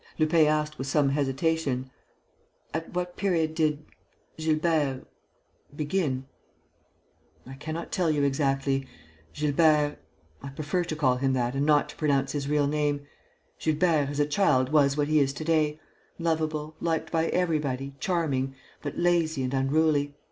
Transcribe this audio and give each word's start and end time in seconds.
Lupin 0.17 0.47
asked, 0.47 0.79
with 0.79 0.87
some 0.87 1.09
hesitation: 1.09 1.91
"At 2.73 2.91
what 2.95 3.15
period 3.17 3.53
did... 3.53 3.85
Gilbert... 4.35 5.05
begin?" 5.75 6.25
"I 7.45 7.53
cannot 7.53 7.91
tell 7.91 8.09
you 8.09 8.23
exactly. 8.23 8.87
Gilbert 9.31 9.97
I 10.41 10.49
prefer 10.49 10.83
to 10.85 10.95
call 10.95 11.17
him 11.17 11.33
that 11.33 11.53
and 11.53 11.67
not 11.67 11.87
to 11.89 11.95
pronounce 11.97 12.31
his 12.31 12.47
real 12.49 12.65
name 12.65 13.05
Gilbert, 13.59 14.09
as 14.09 14.19
a 14.19 14.25
child, 14.25 14.69
was 14.71 14.97
what 14.97 15.07
he 15.07 15.19
is 15.19 15.33
to 15.33 15.43
day: 15.45 15.79
lovable, 16.17 16.75
liked 16.81 17.11
by 17.11 17.27
everybody, 17.27 17.93
charming, 17.99 18.55
but 18.81 18.97
lazy 18.97 19.43
and 19.43 19.53
unruly. 19.53 20.15